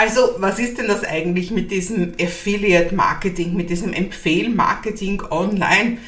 Also, 0.00 0.36
was 0.38 0.60
ist 0.60 0.78
denn 0.78 0.86
das 0.86 1.02
eigentlich 1.02 1.50
mit 1.50 1.72
diesem 1.72 2.12
Affiliate 2.22 2.94
Marketing, 2.94 3.56
mit 3.56 3.68
diesem 3.68 3.92
Empfehl 3.92 4.48
Marketing 4.48 5.20
online? 5.28 5.98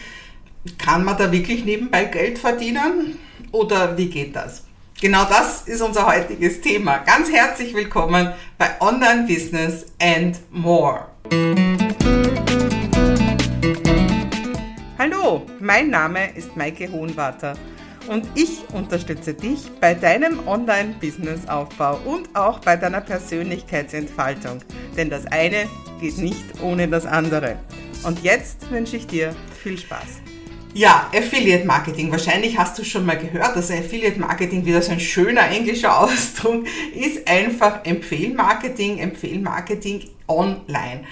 Kann 0.78 1.02
man 1.04 1.18
da 1.18 1.32
wirklich 1.32 1.64
nebenbei 1.64 2.04
Geld 2.04 2.38
verdienen 2.38 3.18
oder 3.50 3.98
wie 3.98 4.08
geht 4.08 4.36
das? 4.36 4.64
Genau 5.00 5.24
das 5.24 5.62
ist 5.62 5.80
unser 5.80 6.06
heutiges 6.06 6.60
Thema. 6.60 6.98
Ganz 6.98 7.32
herzlich 7.32 7.74
willkommen 7.74 8.32
bei 8.58 8.80
Online 8.80 9.26
Business 9.26 9.86
and 10.00 10.38
More. 10.52 11.06
Hallo, 14.98 15.46
mein 15.58 15.90
Name 15.90 16.32
ist 16.36 16.56
Maike 16.56 16.92
Hohenwarter 16.92 17.54
und 18.10 18.26
ich 18.34 18.64
unterstütze 18.72 19.34
dich 19.34 19.70
bei 19.80 19.94
deinem 19.94 20.46
Online-Business-Aufbau 20.48 22.00
und 22.04 22.34
auch 22.34 22.58
bei 22.58 22.76
deiner 22.76 23.00
Persönlichkeitsentfaltung. 23.00 24.58
Denn 24.96 25.10
das 25.10 25.26
eine 25.26 25.68
geht 26.00 26.18
nicht 26.18 26.44
ohne 26.60 26.88
das 26.88 27.06
andere. 27.06 27.60
Und 28.02 28.20
jetzt 28.24 28.68
wünsche 28.68 28.96
ich 28.96 29.06
dir 29.06 29.32
viel 29.62 29.78
Spaß. 29.78 30.22
Ja, 30.74 31.08
Affiliate 31.14 31.64
Marketing. 31.64 32.10
Wahrscheinlich 32.10 32.58
hast 32.58 32.76
du 32.80 32.84
schon 32.84 33.06
mal 33.06 33.16
gehört, 33.16 33.54
dass 33.54 33.70
Affiliate 33.70 34.18
Marketing 34.18 34.64
wieder 34.64 34.82
so 34.82 34.90
ein 34.90 35.00
schöner 35.00 35.48
englischer 35.48 35.96
Ausdruck 36.00 36.66
ist. 36.92 37.28
Einfach 37.28 37.84
Empfehlmarketing, 37.84 38.98
Empfehlmarketing 38.98 40.08
online. 40.26 41.04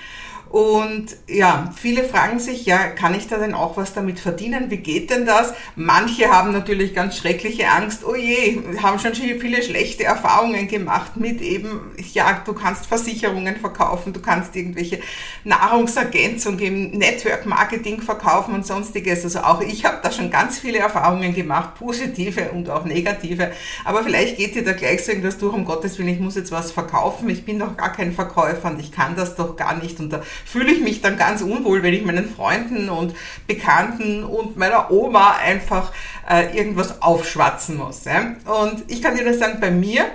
Und 0.51 1.17
ja, 1.29 1.71
viele 1.77 2.05
fragen 2.05 2.41
sich, 2.41 2.65
ja, 2.65 2.79
kann 2.89 3.15
ich 3.15 3.29
da 3.29 3.37
denn 3.37 3.53
auch 3.53 3.77
was 3.77 3.93
damit 3.93 4.19
verdienen? 4.19 4.71
Wie 4.71 4.79
geht 4.79 5.11
denn 5.11 5.27
das? 5.27 5.53
Manche 5.77 6.31
haben 6.31 6.53
natürlich 6.53 6.95
ganz 6.95 7.19
schreckliche 7.19 7.69
Angst, 7.69 8.03
oh 8.05 8.15
je, 8.15 8.59
haben 8.83 8.99
schon 8.99 9.15
viele 9.15 9.63
schlechte 9.63 10.05
Erfahrungen 10.05 10.67
gemacht 10.67 11.17
mit 11.17 11.43
eben, 11.43 11.93
ja, 12.15 12.41
du 12.47 12.55
kannst 12.55 12.87
Versicherungen 12.87 13.57
verkaufen, 13.57 14.15
du 14.15 14.21
kannst 14.21 14.57
irgendwelche 14.57 15.01
Nahrungsergänzung 15.45 16.59
im 16.61 16.91
Network 16.93 17.45
Marketing 17.45 18.01
verkaufen 18.01 18.55
und 18.55 18.67
sonstiges. 18.67 19.25
Also 19.25 19.41
auch 19.41 19.61
ich 19.61 19.85
habe 19.85 19.99
da 20.03 20.11
schon 20.11 20.31
ganz 20.31 20.59
viele 20.59 20.79
Erfahrungen 20.79 21.35
gemacht, 21.35 21.75
positive 21.75 22.51
und 22.53 22.71
auch 22.71 22.85
negative. 22.85 23.53
Aber 23.85 24.03
vielleicht 24.03 24.39
geht 24.39 24.55
dir 24.55 24.65
da 24.65 24.73
gleich 24.73 25.05
so 25.05 25.13
irgendwas 25.13 25.37
durch, 25.37 25.55
um 25.55 25.67
Gottes 25.67 25.99
Willen, 25.99 26.09
ich 26.09 26.21
muss 26.21 26.37
jetzt 26.37 26.53
was 26.53 26.73
verkaufen, 26.73 27.29
ich 27.29 27.45
bin 27.45 27.59
doch 27.59 27.77
gar 27.77 27.93
kein 27.93 28.13
Verkäufer 28.15 28.71
und 28.71 28.81
ich 28.81 28.93
kann 28.93 29.15
das 29.15 29.37
doch 29.37 29.55
gar 29.55 29.77
nicht. 29.77 30.01
Und 30.01 30.11
da 30.11 30.23
fühle 30.45 30.73
ich 30.73 30.81
mich 30.81 31.01
dann 31.01 31.17
ganz 31.17 31.43
unwohl, 31.43 31.83
wenn 31.83 31.95
ich 31.95 32.05
meinen 32.05 32.29
Freunden 32.29 32.89
und 32.89 33.15
Bekannten 33.47 34.25
und 34.25 34.57
meiner 34.57 34.91
Oma 34.91 35.37
einfach 35.37 35.93
äh, 36.29 36.57
irgendwas 36.57 37.03
aufschwatzen 37.03 37.77
muss. 37.77 38.05
Ja? 38.05 38.37
Und 38.45 38.85
ich 38.89 39.03
kann 39.03 39.17
dir 39.17 39.25
nur 39.25 39.35
sagen, 39.35 39.59
bei 39.61 39.71
mir 39.71 40.07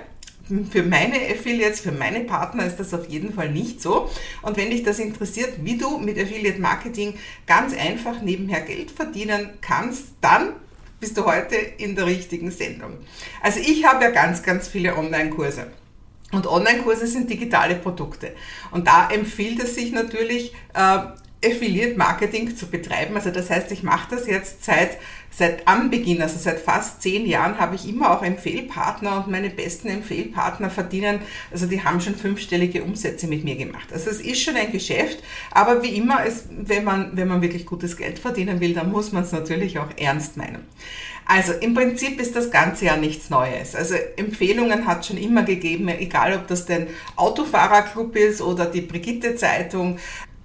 für 0.71 0.83
meine 0.83 1.15
Affiliates, 1.15 1.79
für 1.79 1.91
meine 1.91 2.21
Partner 2.21 2.65
ist 2.65 2.77
das 2.77 2.93
auf 2.93 3.07
jeden 3.07 3.33
Fall 3.33 3.49
nicht 3.49 3.81
so. 3.81 4.09
Und 4.41 4.57
wenn 4.57 4.69
dich 4.69 4.83
das 4.83 4.99
interessiert, 4.99 5.53
wie 5.63 5.77
du 5.77 5.97
mit 5.97 6.19
Affiliate 6.19 6.59
Marketing 6.59 7.17
ganz 7.47 7.73
einfach 7.75 8.21
nebenher 8.21 8.61
Geld 8.61 8.91
verdienen 8.91 9.51
kannst, 9.61 10.07
dann 10.21 10.53
bist 10.99 11.17
du 11.17 11.25
heute 11.25 11.55
in 11.55 11.95
der 11.95 12.05
richtigen 12.05 12.51
Sendung. 12.51 12.93
Also 13.41 13.59
ich 13.59 13.85
habe 13.85 14.05
ja 14.05 14.11
ganz, 14.11 14.43
ganz 14.43 14.67
viele 14.67 14.97
Online-Kurse. 14.97 15.67
Und 16.33 16.47
Online-Kurse 16.47 17.07
sind 17.07 17.29
digitale 17.29 17.75
Produkte. 17.75 18.31
Und 18.71 18.87
da 18.87 19.09
empfiehlt 19.09 19.63
es 19.63 19.75
sich 19.75 19.91
natürlich, 19.91 20.53
äh, 20.73 20.99
Affiliate 21.45 21.97
Marketing 21.97 22.55
zu 22.55 22.67
betreiben. 22.67 23.15
Also 23.15 23.31
das 23.31 23.49
heißt, 23.49 23.71
ich 23.71 23.83
mache 23.83 24.15
das 24.15 24.27
jetzt 24.27 24.63
seit, 24.63 24.97
seit 25.31 25.67
Anbeginn, 25.67 26.21
also 26.21 26.37
seit 26.37 26.59
fast 26.59 27.01
zehn 27.01 27.25
Jahren 27.25 27.59
habe 27.59 27.75
ich 27.75 27.87
immer 27.87 28.11
auch 28.11 28.23
Empfehlpartner 28.23 29.17
und 29.17 29.31
meine 29.31 29.49
besten 29.49 29.89
Empfehlpartner 29.89 30.69
verdienen, 30.69 31.19
also 31.51 31.65
die 31.65 31.83
haben 31.83 32.01
schon 32.01 32.15
fünfstellige 32.15 32.83
Umsätze 32.83 33.27
mit 33.27 33.43
mir 33.43 33.55
gemacht. 33.55 33.91
Also 33.91 34.09
es 34.09 34.21
ist 34.21 34.41
schon 34.41 34.55
ein 34.55 34.71
Geschäft, 34.71 35.23
aber 35.51 35.83
wie 35.83 35.95
immer, 35.95 36.25
es, 36.25 36.45
wenn, 36.49 36.83
man, 36.83 37.15
wenn 37.17 37.27
man 37.27 37.41
wirklich 37.41 37.65
gutes 37.65 37.97
Geld 37.97 38.19
verdienen 38.19 38.59
will, 38.59 38.73
dann 38.73 38.91
muss 38.91 39.11
man 39.11 39.23
es 39.23 39.31
natürlich 39.31 39.79
auch 39.79 39.89
ernst 39.97 40.37
meinen. 40.37 40.65
Also 41.25 41.53
im 41.53 41.73
Prinzip 41.73 42.19
ist 42.19 42.35
das 42.35 42.51
Ganze 42.51 42.85
ja 42.85 42.97
nichts 42.97 43.29
Neues. 43.29 43.75
Also 43.75 43.95
Empfehlungen 44.17 44.85
hat 44.85 45.05
schon 45.05 45.17
immer 45.17 45.43
gegeben, 45.43 45.87
egal 45.87 46.35
ob 46.35 46.47
das 46.47 46.65
den 46.65 46.87
Autofahrerclub 47.15 48.15
ist 48.15 48.41
oder 48.41 48.65
die 48.65 48.81
Brigitte 48.81 49.35
Zeitung 49.35 49.99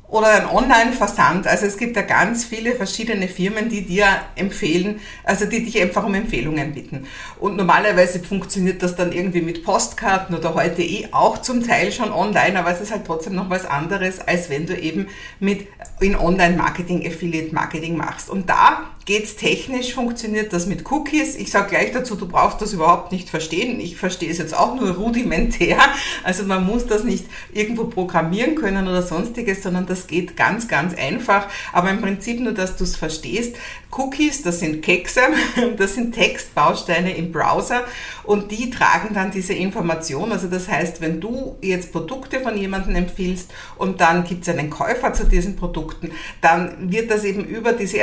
oder 0.08 0.28
ein 0.28 0.46
Online-Versand. 0.46 1.46
Also 1.46 1.66
es 1.66 1.76
gibt 1.76 1.94
ja 1.96 2.02
ganz 2.02 2.44
viele 2.44 2.74
verschiedene 2.74 3.28
Firmen, 3.28 3.68
die 3.68 3.84
dir 3.84 4.06
empfehlen, 4.36 5.00
also 5.24 5.44
die 5.44 5.64
dich 5.64 5.80
einfach 5.80 6.04
um 6.04 6.14
Empfehlungen 6.14 6.72
bitten. 6.72 7.06
Und 7.38 7.56
normalerweise 7.56 8.20
funktioniert 8.20 8.82
das 8.82 8.96
dann 8.96 9.12
irgendwie 9.12 9.42
mit 9.42 9.64
Postkarten 9.64 10.34
oder 10.34 10.54
heute 10.54 10.82
eh 10.82 11.08
auch 11.12 11.38
zum 11.38 11.66
Teil 11.66 11.92
schon 11.92 12.10
online, 12.10 12.58
aber 12.58 12.72
es 12.72 12.80
ist 12.80 12.90
halt 12.90 13.06
trotzdem 13.06 13.34
noch 13.34 13.50
was 13.50 13.66
anderes, 13.66 14.20
als 14.20 14.48
wenn 14.48 14.66
du 14.66 14.78
eben 14.78 15.08
mit 15.40 15.68
in 16.00 16.16
Online-Marketing, 16.16 17.06
Affiliate-Marketing 17.06 17.96
machst. 17.96 18.30
Und 18.30 18.48
da 18.48 18.90
geht's 19.08 19.36
technisch, 19.36 19.94
funktioniert 19.94 20.52
das 20.52 20.66
mit 20.66 20.84
Cookies. 20.92 21.34
Ich 21.34 21.50
sage 21.50 21.70
gleich 21.70 21.92
dazu, 21.92 22.14
du 22.14 22.28
brauchst 22.28 22.60
das 22.60 22.74
überhaupt 22.74 23.10
nicht 23.10 23.30
verstehen. 23.30 23.80
Ich 23.80 23.96
verstehe 23.96 24.30
es 24.30 24.36
jetzt 24.36 24.54
auch 24.54 24.74
nur 24.74 24.90
rudimentär. 24.90 25.78
Also 26.24 26.44
man 26.44 26.66
muss 26.66 26.86
das 26.86 27.04
nicht 27.04 27.24
irgendwo 27.52 27.84
programmieren 27.84 28.54
können 28.54 28.86
oder 28.86 29.02
sonstiges, 29.02 29.62
sondern 29.62 29.86
das 29.86 30.06
geht 30.08 30.36
ganz, 30.36 30.68
ganz 30.68 30.94
einfach. 30.94 31.46
Aber 31.72 31.90
im 31.90 32.02
Prinzip 32.02 32.40
nur, 32.40 32.52
dass 32.52 32.76
du 32.76 32.84
es 32.84 32.96
verstehst. 32.96 33.56
Cookies, 33.90 34.42
das 34.42 34.60
sind 34.60 34.82
Kekse, 34.82 35.22
das 35.78 35.94
sind 35.94 36.14
Textbausteine 36.14 37.16
im 37.16 37.32
Browser 37.32 37.84
und 38.24 38.50
die 38.50 38.68
tragen 38.68 39.14
dann 39.14 39.30
diese 39.30 39.54
Information. 39.54 40.30
Also 40.30 40.48
das 40.48 40.68
heißt, 40.68 41.00
wenn 41.00 41.20
du 41.20 41.56
jetzt 41.62 41.92
Produkte 41.92 42.40
von 42.40 42.58
jemandem 42.58 42.96
empfiehlst 42.96 43.50
und 43.78 44.02
dann 44.02 44.24
gibt 44.24 44.42
es 44.42 44.50
einen 44.50 44.68
Käufer 44.68 45.14
zu 45.14 45.24
diesen 45.24 45.56
Produkten, 45.56 46.10
dann 46.42 46.92
wird 46.92 47.10
das 47.10 47.24
eben 47.24 47.44
über 47.44 47.72
diese 47.72 47.96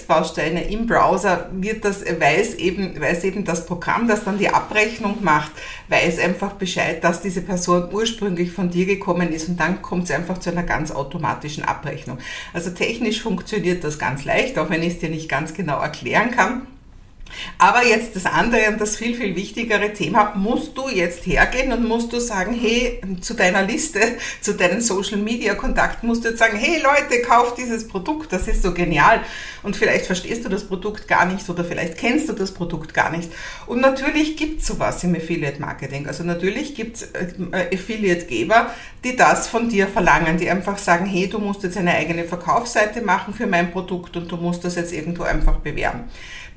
Erinnerungstextbausteine 0.00 0.70
im 0.70 0.86
Browser, 0.86 1.48
wird 1.52 1.84
das, 1.84 2.04
weiß 2.04 2.54
eben, 2.54 3.00
weiß 3.00 3.24
eben 3.24 3.44
das 3.44 3.66
Programm, 3.66 4.08
das 4.08 4.24
dann 4.24 4.38
die 4.38 4.48
Abrechnung 4.48 5.18
macht, 5.22 5.52
weiß 5.88 6.18
einfach 6.18 6.52
Bescheid, 6.54 7.02
dass 7.02 7.22
diese 7.22 7.42
Person 7.42 7.88
ursprünglich 7.92 8.52
von 8.52 8.70
dir 8.70 8.86
gekommen 8.86 9.32
ist 9.32 9.48
und 9.48 9.58
dann 9.58 9.82
kommt 9.82 10.04
es 10.04 10.10
einfach 10.10 10.38
zu 10.38 10.50
einer 10.50 10.62
ganz 10.62 10.90
automatischen 10.90 11.64
Abrechnung. 11.64 12.18
Also 12.52 12.70
technisch 12.70 13.22
funktioniert 13.22 13.84
das 13.84 13.98
ganz 13.98 14.24
leicht, 14.24 14.58
auch 14.58 14.70
wenn 14.70 14.82
ich 14.82 14.94
es 14.94 14.98
dir 14.98 15.10
nicht 15.10 15.28
ganz 15.28 15.54
genau 15.54 15.80
erklären 15.80 16.30
kann. 16.30 16.66
Aber 17.58 17.84
jetzt 17.84 18.16
das 18.16 18.26
andere 18.26 18.68
und 18.68 18.80
das 18.80 18.96
viel, 18.96 19.14
viel 19.14 19.36
wichtigere 19.36 19.92
Thema, 19.92 20.34
musst 20.34 20.76
du 20.76 20.88
jetzt 20.88 21.26
hergehen 21.26 21.72
und 21.72 21.86
musst 21.86 22.12
du 22.12 22.20
sagen, 22.20 22.54
hey, 22.54 23.00
zu 23.20 23.34
deiner 23.34 23.62
Liste, 23.62 24.00
zu 24.40 24.54
deinen 24.54 24.80
Social 24.80 25.18
Media 25.18 25.54
Kontakten 25.54 26.08
musst 26.08 26.24
du 26.24 26.28
jetzt 26.28 26.38
sagen, 26.38 26.58
hey 26.58 26.82
Leute, 26.82 27.22
kauft 27.22 27.58
dieses 27.58 27.86
Produkt, 27.88 28.32
das 28.32 28.48
ist 28.48 28.62
so 28.62 28.72
genial. 28.72 29.20
Und 29.62 29.76
vielleicht 29.76 30.06
verstehst 30.06 30.44
du 30.44 30.48
das 30.48 30.64
Produkt 30.64 31.06
gar 31.08 31.26
nicht 31.26 31.48
oder 31.48 31.64
vielleicht 31.64 31.98
kennst 31.98 32.28
du 32.28 32.32
das 32.32 32.52
Produkt 32.52 32.94
gar 32.94 33.10
nicht. 33.10 33.30
Und 33.66 33.80
natürlich 33.80 34.36
gibt 34.36 34.60
es 34.60 34.66
sowas 34.66 35.04
im 35.04 35.14
Affiliate 35.14 35.60
Marketing. 35.60 36.06
Also 36.06 36.24
natürlich 36.24 36.74
gibt 36.74 36.96
es 36.96 37.02
äh, 37.12 37.74
Affiliate-Geber, 37.74 38.70
die 39.04 39.16
das 39.16 39.48
von 39.48 39.68
dir 39.68 39.86
verlangen, 39.86 40.38
die 40.38 40.50
einfach 40.50 40.78
sagen, 40.78 41.06
hey, 41.06 41.28
du 41.28 41.38
musst 41.38 41.62
jetzt 41.62 41.76
eine 41.76 41.94
eigene 41.94 42.24
Verkaufsseite 42.24 43.02
machen 43.02 43.34
für 43.34 43.46
mein 43.46 43.70
Produkt 43.70 44.16
und 44.16 44.30
du 44.30 44.36
musst 44.36 44.64
das 44.64 44.76
jetzt 44.76 44.92
irgendwo 44.92 45.22
einfach 45.22 45.56
bewerben. 45.56 46.04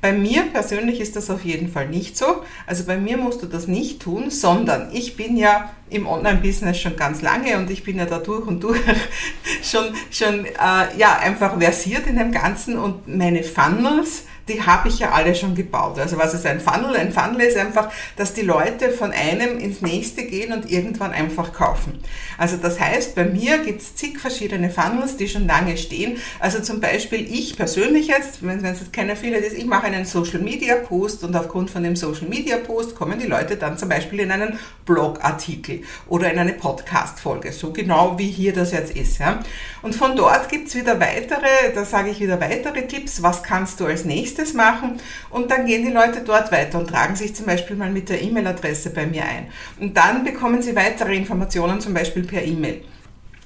Bei 0.04 0.12
mir 0.12 0.42
persönlich 0.52 1.00
ist 1.00 1.16
das 1.16 1.30
auf 1.30 1.46
jeden 1.46 1.72
Fall 1.72 1.88
nicht 1.88 2.18
so. 2.18 2.42
Also 2.66 2.84
bei 2.84 2.98
mir 2.98 3.16
musst 3.16 3.42
du 3.42 3.46
das 3.46 3.68
nicht 3.68 4.02
tun, 4.02 4.28
sondern 4.28 4.90
ich 4.92 5.16
bin 5.16 5.34
ja 5.34 5.70
im 5.88 6.06
Online-Business 6.06 6.78
schon 6.78 6.96
ganz 6.96 7.22
lange 7.22 7.56
und 7.56 7.70
ich 7.70 7.84
bin 7.84 7.96
ja 7.96 8.04
da 8.04 8.18
durch 8.18 8.46
und 8.46 8.62
durch 8.62 8.78
schon, 9.62 9.94
schon 10.10 10.44
äh, 10.44 10.98
ja, 10.98 11.18
einfach 11.20 11.58
versiert 11.58 12.06
in 12.06 12.18
dem 12.18 12.32
Ganzen 12.32 12.78
und 12.78 13.08
meine 13.08 13.42
Funnels, 13.42 14.24
die 14.48 14.62
habe 14.62 14.88
ich 14.88 14.98
ja 14.98 15.12
alle 15.12 15.34
schon 15.34 15.54
gebaut. 15.54 15.98
Also 15.98 16.18
was 16.18 16.34
ist 16.34 16.44
ein 16.46 16.60
Funnel? 16.60 16.96
Ein 16.96 17.12
Funnel 17.12 17.40
ist 17.40 17.56
einfach, 17.56 17.90
dass 18.16 18.34
die 18.34 18.42
Leute 18.42 18.90
von 18.90 19.12
einem 19.12 19.58
ins 19.58 19.80
nächste 19.80 20.24
gehen 20.24 20.52
und 20.52 20.70
irgendwann 20.70 21.12
einfach 21.12 21.52
kaufen. 21.52 21.98
Also 22.36 22.56
das 22.58 22.78
heißt, 22.78 23.14
bei 23.14 23.24
mir 23.24 23.58
gibt 23.58 23.80
es 23.80 23.94
zig 23.94 24.18
verschiedene 24.18 24.70
Funnels, 24.70 25.16
die 25.16 25.28
schon 25.28 25.46
lange 25.46 25.76
stehen. 25.76 26.18
Also 26.40 26.60
zum 26.60 26.80
Beispiel 26.80 27.26
ich 27.32 27.56
persönlich 27.56 28.08
jetzt, 28.08 28.46
wenn 28.46 28.64
es 28.64 28.80
jetzt 28.80 28.92
keiner 28.92 29.16
findet, 29.16 29.44
ist, 29.44 29.56
ich 29.56 29.66
mache 29.66 29.86
einen 29.86 30.04
Social 30.04 30.40
Media 30.40 30.76
Post 30.76 31.24
und 31.24 31.34
aufgrund 31.34 31.70
von 31.70 31.82
dem 31.82 31.96
Social 31.96 32.28
Media 32.28 32.58
Post 32.58 32.94
kommen 32.94 33.18
die 33.18 33.26
Leute 33.26 33.56
dann 33.56 33.78
zum 33.78 33.88
Beispiel 33.88 34.20
in 34.20 34.30
einen 34.30 34.58
Blogartikel 34.84 35.82
oder 36.08 36.30
in 36.30 36.38
eine 36.38 36.52
Podcast-Folge, 36.52 37.52
so 37.52 37.72
genau 37.72 38.18
wie 38.18 38.30
hier 38.30 38.52
das 38.52 38.72
jetzt 38.72 38.94
ist. 38.94 39.18
Ja. 39.18 39.40
Und 39.82 39.94
von 39.94 40.16
dort 40.16 40.48
gibt 40.50 40.68
es 40.68 40.74
wieder 40.74 41.00
weitere, 41.00 41.72
da 41.74 41.84
sage 41.84 42.10
ich 42.10 42.20
wieder 42.20 42.40
weitere 42.40 42.86
Tipps, 42.86 43.22
was 43.22 43.42
kannst 43.42 43.80
du 43.80 43.86
als 43.86 44.04
nächstes 44.04 44.33
nächstes 44.34 44.54
machen 44.54 45.00
und 45.30 45.50
dann 45.50 45.66
gehen 45.66 45.84
die 45.84 45.92
Leute 45.92 46.22
dort 46.24 46.50
weiter 46.50 46.78
und 46.78 46.88
tragen 46.88 47.16
sich 47.16 47.34
zum 47.34 47.46
Beispiel 47.46 47.76
mal 47.76 47.90
mit 47.90 48.08
der 48.08 48.22
E-Mail-Adresse 48.22 48.90
bei 48.90 49.06
mir 49.06 49.24
ein. 49.24 49.46
Und 49.80 49.96
dann 49.96 50.24
bekommen 50.24 50.62
sie 50.62 50.74
weitere 50.74 51.14
Informationen 51.14 51.80
zum 51.80 51.94
Beispiel 51.94 52.24
per 52.24 52.42
E-Mail. 52.42 52.82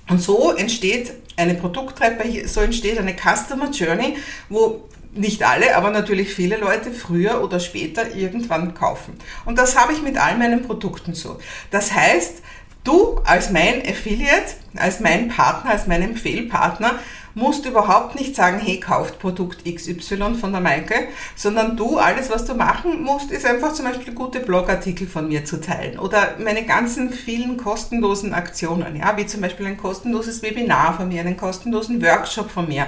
Und 0.08 0.23
so 0.23 0.52
entsteht 0.52 1.12
eine 1.37 1.55
Produkttreppe, 1.55 2.49
so 2.49 2.61
entsteht 2.61 2.99
eine 2.99 3.14
Customer 3.14 3.70
Journey, 3.70 4.17
wo 4.49 4.88
nicht 5.12 5.43
alle, 5.43 5.76
aber 5.76 5.90
natürlich 5.90 6.32
viele 6.32 6.56
Leute 6.56 6.90
früher 6.90 7.43
oder 7.43 7.61
später 7.61 8.14
irgendwann 8.14 8.75
kaufen. 8.75 9.14
Und 9.44 9.58
das 9.58 9.76
habe 9.76 9.93
ich 9.93 10.02
mit 10.02 10.17
all 10.19 10.37
meinen 10.38 10.62
Produkten 10.62 11.14
so. 11.14 11.38
Das 11.70 11.93
heißt, 11.93 12.43
Du 12.85 13.20
als 13.25 13.50
mein 13.50 13.82
Affiliate, 13.87 14.55
als 14.76 15.00
mein 15.00 15.29
Partner, 15.29 15.73
als 15.73 15.87
mein 15.87 16.00
Empfehlpartner 16.00 16.99
musst 17.38 17.64
überhaupt 17.64 18.14
nicht 18.14 18.35
sagen, 18.35 18.58
hey, 18.58 18.79
kauft 18.81 19.19
Produkt 19.19 19.64
XY 19.64 20.35
von 20.38 20.52
der 20.52 20.61
Maike, 20.61 21.08
sondern 21.37 21.76
du, 21.76 21.96
alles 21.96 22.31
was 22.31 22.44
du 22.44 22.55
machen 22.55 23.02
musst, 23.02 23.31
ist 23.31 23.46
einfach 23.46 23.73
zum 23.73 23.87
Beispiel 23.87 24.12
gute 24.12 24.40
Blogartikel 24.40 25.06
von 25.06 25.29
mir 25.29 25.44
zu 25.44 25.61
teilen 25.61 25.99
oder 25.99 26.35
meine 26.38 26.64
ganzen 26.64 27.11
vielen 27.11 27.56
kostenlosen 27.56 28.35
Aktionen, 28.35 28.96
ja, 28.96 29.17
wie 29.17 29.26
zum 29.26 29.40
Beispiel 29.40 29.67
ein 29.67 29.76
kostenloses 29.76 30.43
Webinar 30.43 30.94
von 30.94 31.08
mir, 31.08 31.20
einen 31.20 31.37
kostenlosen 31.37 32.02
Workshop 32.02 32.50
von 32.50 32.69
mir, 32.69 32.87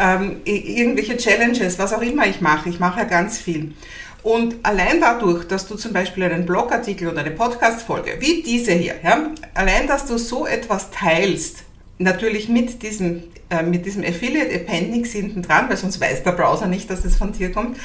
ähm, 0.00 0.40
irgendwelche 0.44 1.16
Challenges, 1.16 1.78
was 1.78 1.92
auch 1.92 2.02
immer 2.02 2.26
ich 2.26 2.40
mache. 2.40 2.68
Ich 2.68 2.80
mache 2.80 3.00
ja 3.00 3.04
ganz 3.04 3.38
viel. 3.38 3.74
Und 4.22 4.56
allein 4.62 5.02
dadurch, 5.02 5.46
dass 5.46 5.66
du 5.68 5.76
zum 5.76 5.92
Beispiel 5.92 6.24
einen 6.24 6.46
Blogartikel 6.46 7.08
oder 7.08 7.20
eine 7.20 7.30
Podcast-Folge, 7.30 8.16
wie 8.20 8.42
diese 8.42 8.72
hier, 8.72 8.94
ja, 9.04 9.30
allein, 9.52 9.86
dass 9.86 10.06
du 10.06 10.16
so 10.16 10.46
etwas 10.46 10.90
teilst, 10.90 11.64
natürlich 11.98 12.48
mit 12.48 12.82
diesem, 12.82 13.22
äh, 13.50 13.62
mit 13.62 13.86
diesem 13.86 14.02
Affiliate 14.04 14.54
Appendix 14.54 15.12
hinten 15.12 15.42
dran, 15.42 15.68
weil 15.68 15.76
sonst 15.76 16.00
weiß 16.00 16.22
der 16.22 16.32
Browser 16.32 16.66
nicht, 16.66 16.90
dass 16.90 17.04
es 17.04 17.16
von 17.16 17.32
dir 17.32 17.52
kommt. 17.52 17.78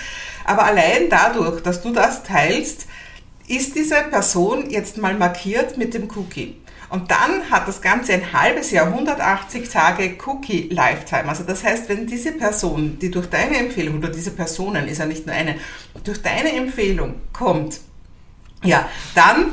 Aber 0.45 0.63
allein 0.63 1.09
dadurch, 1.09 1.61
dass 1.61 1.81
du 1.81 1.91
das 1.91 2.23
teilst, 2.23 2.87
ist 3.47 3.75
diese 3.75 3.95
Person 4.09 4.69
jetzt 4.69 4.97
mal 4.97 5.15
markiert 5.15 5.77
mit 5.77 5.93
dem 5.93 6.09
Cookie. 6.15 6.55
Und 6.89 7.11
dann 7.11 7.51
hat 7.51 7.67
das 7.67 7.81
Ganze 7.81 8.13
ein 8.13 8.33
halbes 8.33 8.71
Jahr, 8.71 8.87
180 8.87 9.69
Tage 9.69 10.15
Cookie 10.25 10.69
Lifetime. 10.71 11.29
Also 11.29 11.43
das 11.43 11.63
heißt, 11.63 11.87
wenn 11.87 12.07
diese 12.07 12.31
Person, 12.31 12.97
die 12.99 13.11
durch 13.11 13.27
deine 13.27 13.57
Empfehlung, 13.57 13.99
oder 13.99 14.09
diese 14.09 14.31
Personen, 14.31 14.87
ist 14.87 14.97
ja 14.97 15.05
nicht 15.05 15.27
nur 15.27 15.35
eine, 15.35 15.55
durch 16.03 16.21
deine 16.21 16.51
Empfehlung 16.51 17.15
kommt, 17.31 17.79
ja, 18.63 18.89
dann 19.13 19.51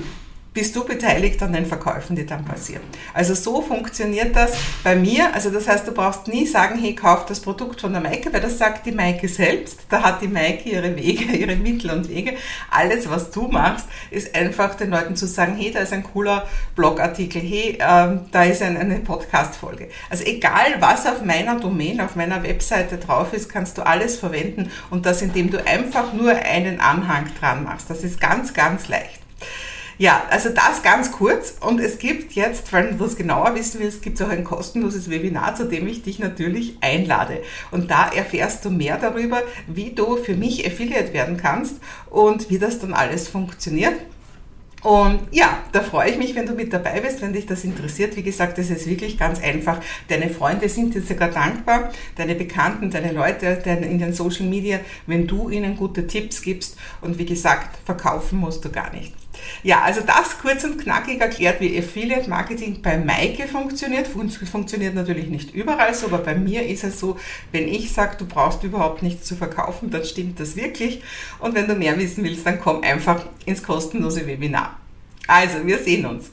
bist 0.56 0.74
du 0.74 0.84
beteiligt 0.84 1.42
an 1.42 1.52
den 1.52 1.66
Verkäufen, 1.66 2.16
die 2.16 2.24
dann 2.24 2.42
passieren. 2.42 2.80
Also 3.12 3.34
so 3.34 3.60
funktioniert 3.60 4.34
das 4.34 4.56
bei 4.82 4.96
mir. 4.96 5.34
Also 5.34 5.50
das 5.50 5.68
heißt, 5.68 5.86
du 5.86 5.92
brauchst 5.92 6.28
nie 6.28 6.46
sagen, 6.46 6.78
hey, 6.78 6.94
kauf 6.94 7.26
das 7.26 7.40
Produkt 7.40 7.82
von 7.82 7.92
der 7.92 8.00
Maike, 8.00 8.32
weil 8.32 8.40
das 8.40 8.56
sagt 8.56 8.86
die 8.86 8.92
Maike 8.92 9.28
selbst. 9.28 9.80
Da 9.90 10.02
hat 10.02 10.22
die 10.22 10.28
Maike 10.28 10.70
ihre 10.70 10.96
Wege, 10.96 11.24
ihre 11.36 11.56
Mittel 11.56 11.90
und 11.90 12.08
Wege. 12.08 12.38
Alles, 12.70 13.10
was 13.10 13.30
du 13.32 13.48
machst, 13.48 13.86
ist 14.10 14.34
einfach 14.34 14.76
den 14.76 14.88
Leuten 14.88 15.14
zu 15.14 15.26
sagen, 15.26 15.56
hey, 15.58 15.70
da 15.70 15.80
ist 15.80 15.92
ein 15.92 16.04
cooler 16.04 16.46
Blogartikel, 16.74 17.42
hey, 17.42 17.76
ähm, 17.78 18.20
da 18.32 18.44
ist 18.44 18.62
ein, 18.62 18.78
eine 18.78 19.00
Podcast-Folge. 19.00 19.90
Also 20.08 20.24
egal, 20.24 20.76
was 20.80 21.04
auf 21.04 21.22
meiner 21.22 21.60
Domain, 21.60 22.00
auf 22.00 22.16
meiner 22.16 22.42
Webseite 22.42 22.96
drauf 22.96 23.34
ist, 23.34 23.50
kannst 23.50 23.76
du 23.76 23.84
alles 23.84 24.16
verwenden 24.16 24.70
und 24.88 25.04
das, 25.04 25.20
indem 25.20 25.50
du 25.50 25.62
einfach 25.66 26.14
nur 26.14 26.30
einen 26.30 26.80
Anhang 26.80 27.26
dran 27.38 27.64
machst. 27.64 27.90
Das 27.90 28.02
ist 28.02 28.22
ganz, 28.22 28.54
ganz 28.54 28.88
leicht. 28.88 29.20
Ja, 29.98 30.24
also 30.28 30.50
das 30.50 30.82
ganz 30.82 31.10
kurz. 31.10 31.56
Und 31.60 31.80
es 31.80 31.98
gibt 31.98 32.32
jetzt, 32.32 32.70
wenn 32.72 32.98
du 32.98 33.04
es 33.04 33.16
genauer 33.16 33.54
wissen 33.54 33.80
willst, 33.80 34.02
gibt 34.02 34.20
es 34.20 34.26
auch 34.26 34.30
ein 34.30 34.44
kostenloses 34.44 35.08
Webinar, 35.08 35.54
zu 35.54 35.64
dem 35.64 35.86
ich 35.88 36.02
dich 36.02 36.18
natürlich 36.18 36.76
einlade. 36.82 37.42
Und 37.70 37.90
da 37.90 38.08
erfährst 38.08 38.64
du 38.64 38.70
mehr 38.70 38.98
darüber, 38.98 39.42
wie 39.66 39.92
du 39.92 40.16
für 40.16 40.34
mich 40.34 40.66
Affiliate 40.66 41.14
werden 41.14 41.38
kannst 41.38 41.76
und 42.10 42.50
wie 42.50 42.58
das 42.58 42.78
dann 42.78 42.92
alles 42.92 43.28
funktioniert. 43.28 43.94
Und 44.82 45.20
ja, 45.32 45.58
da 45.72 45.80
freue 45.80 46.10
ich 46.10 46.18
mich, 46.18 46.34
wenn 46.34 46.46
du 46.46 46.52
mit 46.52 46.72
dabei 46.72 47.00
bist, 47.00 47.22
wenn 47.22 47.32
dich 47.32 47.46
das 47.46 47.64
interessiert. 47.64 48.14
Wie 48.16 48.22
gesagt, 48.22 48.58
es 48.58 48.70
ist 48.70 48.86
wirklich 48.86 49.18
ganz 49.18 49.42
einfach. 49.42 49.80
Deine 50.08 50.28
Freunde 50.28 50.68
sind 50.68 50.94
dir 50.94 51.02
sogar 51.02 51.30
dankbar, 51.30 51.90
deine 52.14 52.34
Bekannten, 52.34 52.90
deine 52.90 53.12
Leute 53.12 53.46
in 53.64 53.98
den 53.98 54.12
Social 54.12 54.46
Media, 54.46 54.78
wenn 55.06 55.26
du 55.26 55.48
ihnen 55.48 55.76
gute 55.76 56.06
Tipps 56.06 56.42
gibst. 56.42 56.76
Und 57.00 57.18
wie 57.18 57.26
gesagt, 57.26 57.78
verkaufen 57.84 58.38
musst 58.38 58.64
du 58.64 58.70
gar 58.70 58.92
nicht. 58.92 59.14
Ja, 59.62 59.82
also 59.82 60.00
das 60.00 60.38
kurz 60.38 60.64
und 60.64 60.78
knackig 60.78 61.20
erklärt, 61.20 61.60
wie 61.60 61.78
Affiliate 61.78 62.28
Marketing 62.28 62.82
bei 62.82 62.96
Maike 62.98 63.48
funktioniert. 63.48 64.06
Funktioniert 64.06 64.94
natürlich 64.94 65.28
nicht 65.28 65.54
überall 65.54 65.94
so, 65.94 66.06
aber 66.06 66.18
bei 66.18 66.34
mir 66.34 66.66
ist 66.66 66.84
es 66.84 67.00
so, 67.00 67.18
wenn 67.52 67.68
ich 67.68 67.92
sage, 67.92 68.16
du 68.18 68.26
brauchst 68.26 68.62
überhaupt 68.62 69.02
nichts 69.02 69.26
zu 69.26 69.36
verkaufen, 69.36 69.90
dann 69.90 70.04
stimmt 70.04 70.40
das 70.40 70.56
wirklich. 70.56 71.02
Und 71.38 71.54
wenn 71.54 71.66
du 71.66 71.74
mehr 71.74 71.98
wissen 71.98 72.24
willst, 72.24 72.46
dann 72.46 72.60
komm 72.60 72.82
einfach 72.82 73.24
ins 73.44 73.62
kostenlose 73.62 74.26
Webinar. 74.26 74.78
Also, 75.26 75.66
wir 75.66 75.78
sehen 75.78 76.06
uns. 76.06 76.30